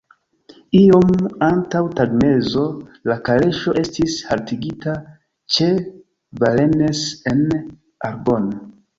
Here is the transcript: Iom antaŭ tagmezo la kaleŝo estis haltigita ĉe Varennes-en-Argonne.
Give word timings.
Iom 0.77 1.09
antaŭ 1.47 1.81
tagmezo 1.97 2.63
la 3.11 3.17
kaleŝo 3.27 3.73
estis 3.81 4.15
haltigita 4.29 4.95
ĉe 5.57 5.67
Varennes-en-Argonne. 6.45 8.57